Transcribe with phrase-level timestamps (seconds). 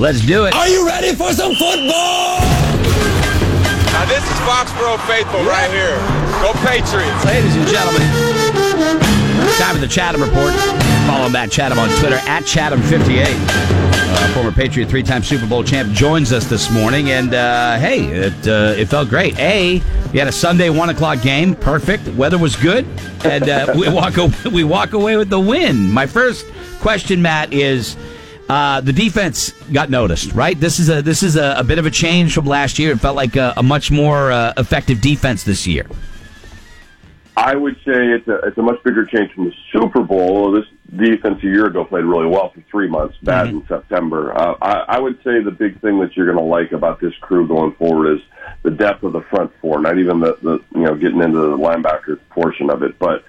[0.00, 0.54] Let's do it.
[0.54, 2.40] Are you ready for some football?
[3.92, 5.98] Now this is Foxborough faithful right here.
[6.40, 7.22] Go Patriots.
[7.26, 8.00] Ladies and gentlemen,
[9.58, 10.54] time for the Chatham Report.
[11.06, 13.26] Follow Matt Chatham on Twitter at Chatham58.
[13.28, 18.48] Uh, former Patriot, three-time Super Bowl champ, joins us this morning, and uh, hey, it
[18.48, 19.38] uh, it felt great.
[19.38, 19.82] A,
[20.14, 22.08] we had a Sunday one o'clock game, perfect.
[22.14, 22.86] Weather was good,
[23.22, 25.90] and uh, we walk away, we walk away with the win.
[25.90, 26.46] My first
[26.80, 27.98] question, Matt, is.
[28.50, 30.58] Uh, the defense got noticed, right?
[30.58, 32.90] This is a this is a, a bit of a change from last year.
[32.90, 35.86] It felt like a, a much more uh, effective defense this year.
[37.36, 40.50] I would say it's a it's a much bigger change from the Super Bowl.
[40.50, 40.64] This
[40.96, 43.58] defense a year ago played really well for three months, bad mm-hmm.
[43.58, 44.36] in September.
[44.36, 47.14] Uh, I, I would say the big thing that you're going to like about this
[47.20, 48.20] crew going forward is
[48.64, 49.80] the depth of the front four.
[49.80, 53.24] Not even the, the you know getting into the linebacker portion of it, but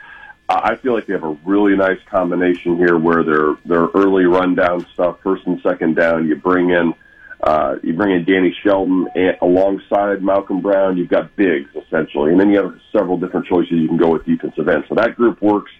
[0.64, 4.86] I feel like they have a really nice combination here where their their early rundown
[4.94, 6.94] stuff, first and second down, you bring in
[7.44, 10.98] uh, you bring in Danny Shelton and, alongside Malcolm Brown.
[10.98, 14.26] You've got bigs essentially, and then you have several different choices you can go with
[14.26, 14.88] defensive ends.
[14.90, 15.72] So that group works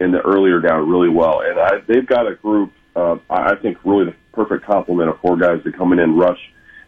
[0.00, 2.72] in the earlier down really well, and I, they've got a group.
[2.96, 6.40] Uh, I think really the perfect complement of four guys that come in and rush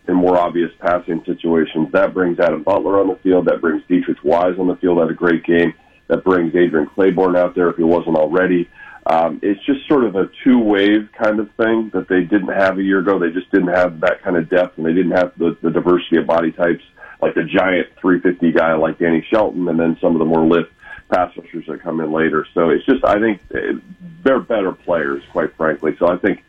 [0.08, 1.92] in more obvious passing situations.
[1.92, 3.46] That brings Adam Butler on the field.
[3.46, 4.98] That brings Deatrich Wise on the field.
[4.98, 5.74] Had a great game
[6.12, 8.68] that brings Adrian Clayborn out there if he wasn't already.
[9.06, 12.78] Um, it's just sort of a two wave kind of thing that they didn't have
[12.78, 13.18] a year ago.
[13.18, 16.18] They just didn't have that kind of depth and they didn't have the, the diversity
[16.18, 16.84] of body types
[17.22, 20.70] like the giant 350 guy like Danny Shelton and then some of the more lift
[21.10, 22.46] pass rushers that come in later.
[22.52, 23.78] So it's just, I think eh,
[24.22, 25.96] they're better players, quite frankly.
[25.98, 26.44] So I think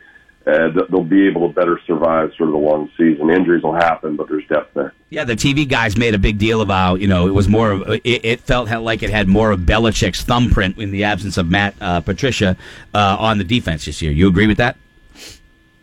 [0.46, 3.30] uh, they'll be able to better survive sort of the long season.
[3.30, 4.94] Injuries will happen, but there's depth there.
[5.10, 7.90] Yeah, the TV guys made a big deal about you know it was more of
[7.90, 11.76] it, it felt like it had more of Belichick's thumbprint in the absence of Matt
[11.80, 12.58] uh, Patricia
[12.94, 14.12] uh, on the defense this year.
[14.12, 14.76] You agree with that?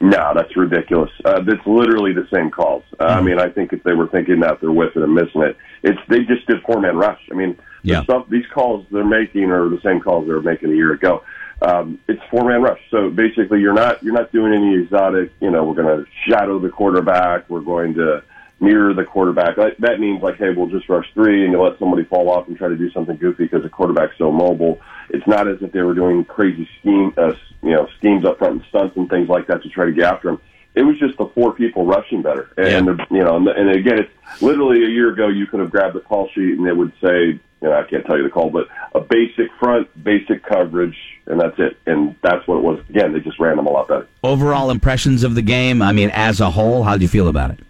[0.03, 1.11] No, that's ridiculous.
[1.25, 2.85] Uh, it's literally the same calls.
[2.99, 3.19] Uh, mm-hmm.
[3.19, 6.01] I mean, I think if they were thinking that they're whiffing and missing it, it's
[6.09, 7.21] they just did four man rush.
[7.31, 8.03] I mean, yeah.
[8.03, 11.23] stuff, these calls they're making are the same calls they were making a year ago
[11.63, 12.81] um, it's four man rush.
[12.91, 15.33] So basically, you're not you're not doing any exotic.
[15.41, 17.49] You know, we're going to shadow the quarterback.
[17.51, 18.23] We're going to
[18.61, 19.57] mirror the quarterback.
[19.57, 22.49] That that means like, hey, we'll just rush three, and you let somebody fall off
[22.49, 24.81] and try to do something goofy because the quarterback's so mobile.
[25.11, 27.33] It's not as if they were doing crazy scheme, uh,
[27.63, 30.05] you know, schemes up front and stunts and things like that to try to get
[30.05, 30.41] after him.
[30.75, 33.07] It was just the four people rushing better, and yeah.
[33.11, 35.29] you know, and, and again, it's literally a year ago.
[35.29, 38.05] You could have grabbed the call sheet and it would say you know, I can't
[38.07, 40.97] tell you the call, but a basic front, basic coverage,
[41.31, 41.79] and that's it.
[41.87, 42.81] And that's what it was.
[42.89, 44.07] Again, they just ran them a lot better.
[44.23, 47.51] Overall impressions of the game, I mean, as a whole, how do you feel about
[47.51, 47.61] it?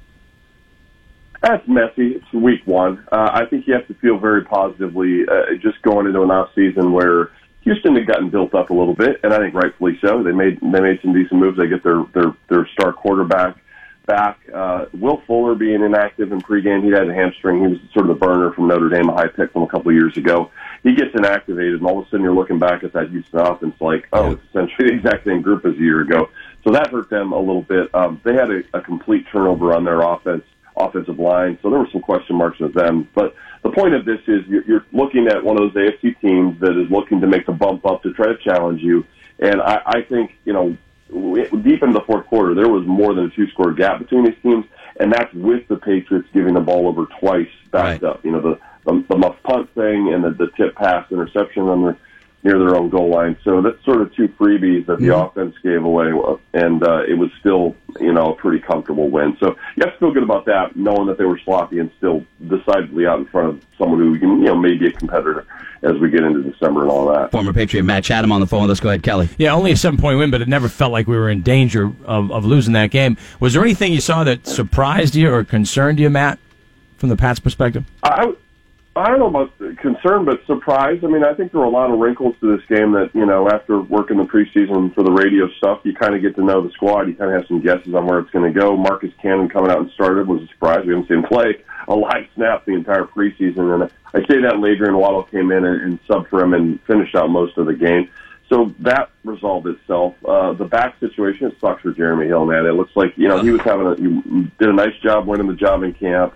[1.43, 2.17] That's messy.
[2.17, 3.07] It's week one.
[3.11, 6.51] Uh, I think you have to feel very positively uh, just going into an off
[6.55, 7.31] season where
[7.63, 10.23] Houston had gotten built up a little bit, and I think rightfully so.
[10.23, 11.57] They made they made some decent moves.
[11.57, 13.57] They get their their their star quarterback
[14.07, 14.41] back.
[14.53, 17.61] Uh, Will Fuller being inactive in pregame, he had a hamstring.
[17.61, 19.91] He was sort of the burner from Notre Dame, a high pick from a couple
[19.91, 20.51] of years ago.
[20.83, 23.75] He gets inactivated, and all of a sudden you're looking back at that Houston offense
[23.81, 26.31] like, oh, it's essentially the exact same group as a year ago.
[26.65, 27.95] So that hurt them a little bit.
[27.95, 30.45] Um, they had a, a complete turnover on their offense,
[30.77, 33.09] offensive line, so there were some question marks with them.
[33.15, 36.59] But the point of this is you're, you're looking at one of those AFC teams
[36.61, 39.05] that is looking to make the bump up to try to challenge you.
[39.39, 40.77] And I, I think, you know,
[41.11, 44.37] deep into the fourth quarter, there was more than a two score gap between these
[44.43, 44.65] teams,
[44.99, 48.11] and that's with the Patriots giving the ball over twice backed right.
[48.11, 48.25] up.
[48.25, 51.83] You know, the, the, the muff punt thing and the, the tip pass interception on
[51.83, 51.97] the
[52.43, 53.37] near their own goal line.
[53.45, 55.39] So that's sort of two freebies that the mm-hmm.
[55.39, 56.11] offense gave away,
[56.55, 59.37] and uh, it was still, you know, a pretty comfortable win.
[59.41, 62.25] So you have to feel good about that, knowing that they were sloppy and still
[62.49, 65.47] decidedly out in front of someone who, you know, may be a competitor
[65.83, 67.31] as we get into December and all that.
[67.31, 68.69] Former Patriot Matt Chatham on the phone.
[68.69, 69.29] Let's go ahead, Kelly.
[69.39, 71.93] Yeah, only a seven point win, but it never felt like we were in danger
[72.05, 73.17] of, of losing that game.
[73.39, 76.39] Was there anything you saw that surprised you or concerned you, Matt,
[76.97, 77.85] from the Pats' perspective?
[78.03, 78.35] I,
[78.97, 80.99] I don't know about concern, but surprise.
[81.05, 83.25] I mean, I think there were a lot of wrinkles to this game that, you
[83.25, 86.61] know, after working the preseason for the radio stuff, you kind of get to know
[86.61, 87.07] the squad.
[87.07, 88.77] You kind of have some guesses on where it's going to go.
[88.77, 90.85] Marcus Cannon coming out and started was a surprise.
[90.85, 93.73] We haven't seen him play a live snap the entire preseason.
[93.73, 97.15] And I say that Adrian Waddle came in and, and subbed for him and finished
[97.15, 98.09] out most of the game.
[98.49, 100.17] So that resolved itself.
[100.25, 102.67] Uh, the back situation, it sucks for Jeremy Hill, man.
[102.67, 105.47] It looks like, you know, he was having a, he did a nice job winning
[105.47, 106.35] the job in camp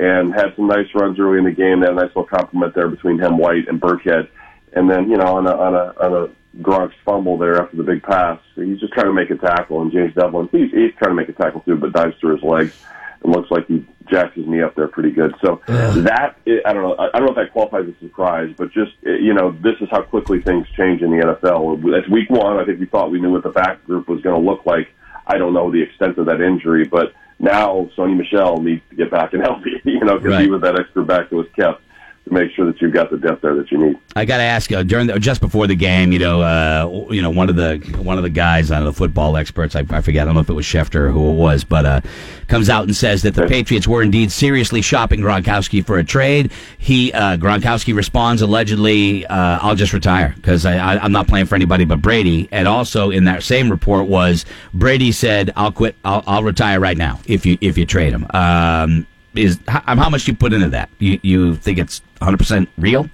[0.00, 1.80] and had some nice runs early in the game.
[1.80, 4.28] They had a nice little compliment there between him, White, and Burkhead.
[4.72, 7.82] And then, you know, on a, on a, on a Gronk's fumble there after the
[7.82, 9.82] big pass, he's just trying to make a tackle.
[9.82, 12.42] And James Develin, he's, he's trying to make a tackle too, but dives through his
[12.42, 12.74] legs.
[13.22, 15.34] and looks like he jacks his knee up there pretty good.
[15.44, 15.90] So yeah.
[15.90, 18.92] that, I don't know, I don't know if that qualifies as a surprise, but just,
[19.04, 21.82] eh, you know, this is how quickly things change in the NFL.
[21.94, 22.56] It's week one.
[22.56, 24.88] I think we thought we knew what the back group was going to look like
[25.30, 29.10] I don't know the extent of that injury, but now Sony Michel needs to get
[29.10, 30.44] back and healthy, you know, because Right.
[30.44, 31.82] he was that extra back that was kept
[32.24, 33.98] to make sure that you've got the depth there that you need.
[34.14, 37.22] I got to ask uh, during the, just before the game, you know, uh, you
[37.22, 39.84] know, one of the one of the guys, I don't know, the football experts, I,
[39.90, 42.00] I forget, I don't know if it was Schefter or who it was, but uh,
[42.48, 46.52] comes out and says that the Patriots were indeed seriously shopping Gronkowski for a trade.
[46.78, 51.84] He uh, Gronkowski responds allegedly, uh, "I'll just retire because I'm not playing for anybody
[51.84, 54.44] but Brady." And also in that same report was
[54.74, 58.26] Brady said, "I'll quit, I'll, I'll retire right now if you if you trade him."
[58.34, 60.90] Um, is how, how much you put into that?
[60.98, 63.08] You you think it's 100 percent real?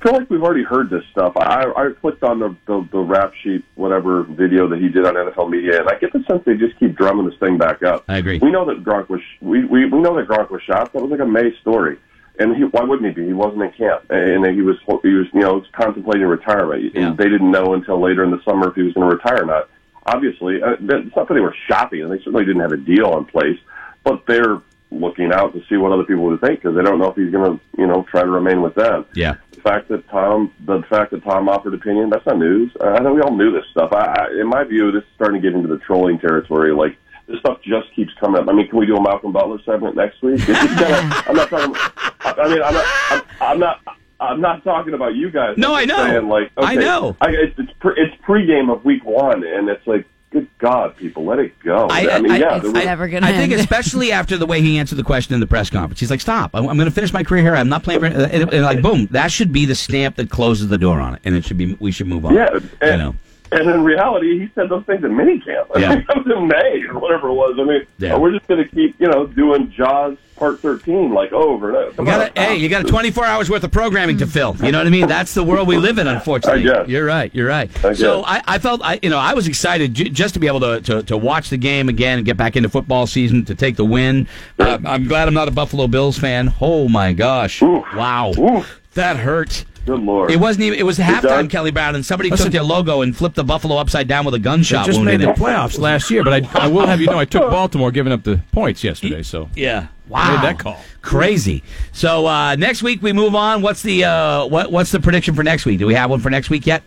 [0.00, 1.36] I feel like we've already heard this stuff.
[1.36, 5.14] I, I clicked on the, the the rap sheet, whatever video that he did on
[5.14, 8.04] NFL Media, and I get the sense they just keep drumming this thing back up.
[8.08, 8.38] I agree.
[8.38, 10.92] We know that Gronk was we we, we know that Gronk was shot.
[10.92, 11.98] That was like a May story,
[12.38, 13.26] and he, why wouldn't he be?
[13.26, 16.94] He wasn't in camp, and he was he was you know contemplating retirement.
[16.94, 17.08] Yeah.
[17.08, 19.42] And they didn't know until later in the summer if he was going to retire
[19.42, 19.68] or not.
[20.06, 23.18] Obviously, uh, it's not that they were shopping, and they certainly didn't have a deal
[23.18, 23.58] in place,
[24.02, 27.08] but they're looking out to see what other people would think because they don't know
[27.10, 29.34] if he's going to you know try to remain with them Yeah.
[29.52, 32.72] the fact that Tom, the fact that Tom offered opinion, that's not news.
[32.80, 33.92] I know we all knew this stuff.
[33.92, 36.72] I, I, in my view, this is starting to get into the trolling territory.
[36.74, 36.96] Like
[37.28, 38.48] this stuff just keeps coming up.
[38.48, 40.40] I mean, can we do a Malcolm Butler segment next week?
[40.44, 40.56] Kinda,
[41.28, 41.74] I'm not talking.
[42.22, 42.86] I, mean, I'm not.
[43.10, 43.80] I'm, I'm not.
[44.18, 45.54] I'm not talking about you guys.
[45.56, 45.96] No, I know.
[46.04, 47.16] Saying, like, I know.
[47.22, 51.24] I, it's it's, pre, it's pregame of week one, and it's like, good God, people,
[51.24, 51.88] let it go.
[51.90, 53.60] I- mean, I- yeah, it's was- never gonna I think end.
[53.60, 56.50] especially after the way he answered the question in the press conference, he's like, "Stop!
[56.54, 57.54] I'm, I'm going to finish my career here.
[57.56, 60.68] I'm not playing for." And, and like, boom, that should be the stamp that closes
[60.68, 61.76] the door on it, and it should be.
[61.80, 62.34] We should move on.
[62.34, 62.48] Yeah,
[62.82, 63.14] you know.
[63.52, 65.66] And in reality, he said those things in minicamp.
[65.74, 65.88] I Yeah.
[65.96, 67.56] mean, that was in May or whatever it was.
[67.58, 68.16] I mean, Yeah.
[68.16, 71.90] we're just going to keep, you know, doing Jaws Part 13 like over and over.
[71.90, 74.56] You Come got on, hey, you got a 24 hours worth of programming to fill.
[74.62, 75.06] You know what I mean?
[75.06, 76.62] That's the world we live in, unfortunately.
[76.70, 76.88] I guess.
[76.88, 77.34] You're right.
[77.34, 77.70] You're right.
[77.84, 78.22] I So.
[78.24, 80.80] I, I felt, I, you know, I was excited j- just to be able to,
[80.80, 83.84] to, to watch the game again and get back into football season to take the
[83.84, 84.26] win.
[84.58, 86.54] Uh, I'm glad I'm not a Buffalo Bills fan.
[86.60, 87.60] Oh my gosh!
[87.62, 87.84] Oof.
[87.94, 88.80] Wow, Oof.
[88.94, 89.66] that hurt.
[89.86, 90.30] Good Lord.
[90.30, 90.78] It wasn't even.
[90.78, 91.06] It was does.
[91.06, 94.24] halftime, Kelly Brown, and somebody Listen- took their logo and flipped the Buffalo upside down
[94.24, 95.36] with a They gunshot just wound made in the it.
[95.36, 98.22] playoffs last year, but I, I will have you know I took Baltimore giving up
[98.22, 99.22] the points yesterday.
[99.22, 99.86] So Yeah.
[100.08, 100.34] Wow.
[100.36, 100.76] Made that call.
[101.02, 101.62] Crazy.
[101.92, 103.62] So uh, next week we move on.
[103.62, 105.78] What's the uh, what What's the prediction for next week?
[105.78, 106.82] Do we have one for next week yet?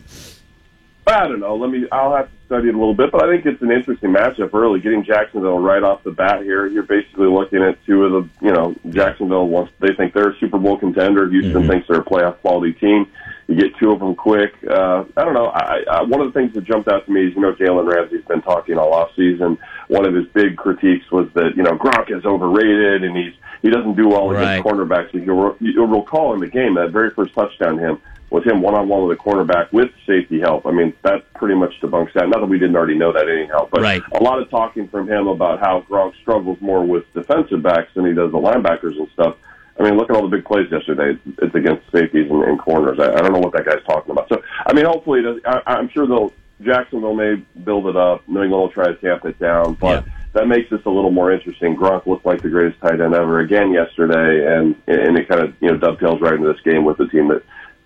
[1.07, 1.55] I don't know.
[1.55, 1.85] Let me.
[1.91, 4.53] I'll have to study it a little bit, but I think it's an interesting matchup
[4.53, 4.79] early.
[4.79, 8.45] Getting Jacksonville right off the bat here, you're basically looking at two of the.
[8.45, 9.71] You know, Jacksonville wants.
[9.79, 11.29] They think they're a Super Bowl contender.
[11.29, 13.07] Houston thinks they're a playoff quality team.
[13.47, 14.53] You get two of them quick.
[14.63, 15.47] Uh, I don't know.
[15.47, 17.91] I, I, one of the things that jumped out to me is, you know, Jalen
[17.91, 19.57] Ramsey's been talking all off season.
[19.87, 23.69] One of his big critiques was that you know Gronk is overrated and he's he
[23.69, 25.13] doesn't do well against cornerbacks.
[25.13, 27.99] You'll, you'll recall in the game that very first touchdown him
[28.29, 30.65] was him one on one with a cornerback with safety help.
[30.65, 32.29] I mean, that pretty much debunks that.
[32.29, 34.01] Not that we didn't already know that anyhow, but Right.
[34.13, 38.05] a lot of talking from him about how Gronk struggles more with defensive backs than
[38.05, 39.35] he does the linebackers and stuff.
[39.77, 41.19] I mean, look at all the big plays yesterday.
[41.41, 42.97] It's against safeties and, and corners.
[42.97, 44.29] I, I don't know what that guy's talking about.
[44.29, 46.31] So, I mean, hopefully, it does, I, I'm sure they'll
[46.61, 47.35] Jacksonville may
[47.65, 48.25] build it up.
[48.29, 50.13] New England will try to tamp it down, but Yeah.
[50.31, 51.75] that makes this a little more interesting.
[51.75, 55.53] Gronk looked like the greatest tight end ever again yesterday, and and it kind of
[55.59, 57.43] you know dovetails right into this game with the team that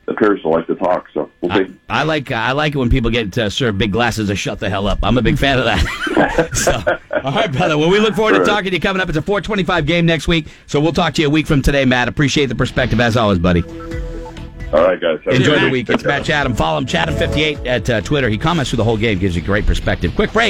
[0.07, 1.07] appears to like to talk.
[1.13, 1.75] So we'll I, see.
[1.89, 4.69] I like I like it when people get uh, served big glasses of shut the
[4.69, 4.99] hell up.
[5.03, 6.49] I'm a big fan of that.
[6.53, 6.73] so,
[7.23, 7.77] all right, brother.
[7.77, 8.47] Well, we look forward to Right.
[8.47, 9.09] talking to you coming up.
[9.09, 11.85] It's a 425 game next week, so we'll talk to you a week from today,
[11.85, 12.07] Matt.
[12.07, 13.63] Appreciate the perspective as always, buddy.
[14.73, 15.19] All right, guys.
[15.27, 15.87] Enjoy the week.
[15.87, 16.11] Take It's care.
[16.11, 16.53] Matt Chatham.
[16.53, 18.27] Follow him, Chatham58 at uh, Twitter.
[18.27, 20.13] He comments through the whole game, gives you great perspective.
[20.13, 20.45] Quick break.